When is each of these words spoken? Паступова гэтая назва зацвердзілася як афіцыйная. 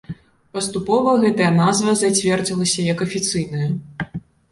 Паступова 0.57 1.11
гэтая 1.23 1.49
назва 1.57 1.93
зацвердзілася 2.03 2.87
як 2.87 3.05
афіцыйная. 3.07 3.69